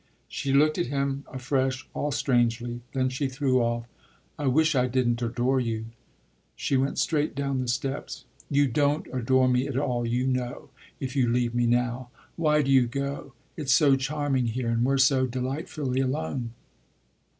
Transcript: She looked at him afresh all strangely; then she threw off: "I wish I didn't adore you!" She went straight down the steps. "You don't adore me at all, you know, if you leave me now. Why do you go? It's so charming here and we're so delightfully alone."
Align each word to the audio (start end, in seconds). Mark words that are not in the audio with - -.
She 0.27 0.51
looked 0.51 0.79
at 0.79 0.87
him 0.87 1.25
afresh 1.31 1.87
all 1.93 2.09
strangely; 2.11 2.81
then 2.93 3.09
she 3.09 3.27
threw 3.29 3.61
off: 3.61 3.85
"I 4.39 4.47
wish 4.47 4.73
I 4.73 4.87
didn't 4.87 5.21
adore 5.21 5.59
you!" 5.59 5.85
She 6.55 6.75
went 6.75 6.97
straight 6.97 7.35
down 7.35 7.59
the 7.59 7.67
steps. 7.67 8.25
"You 8.49 8.65
don't 8.65 9.05
adore 9.13 9.47
me 9.47 9.67
at 9.67 9.77
all, 9.77 10.03
you 10.03 10.25
know, 10.25 10.71
if 10.99 11.15
you 11.15 11.29
leave 11.29 11.53
me 11.53 11.67
now. 11.67 12.09
Why 12.35 12.63
do 12.63 12.71
you 12.71 12.87
go? 12.87 13.33
It's 13.55 13.73
so 13.73 13.95
charming 13.95 14.47
here 14.47 14.69
and 14.69 14.83
we're 14.83 14.97
so 14.97 15.27
delightfully 15.27 16.01
alone." 16.01 16.53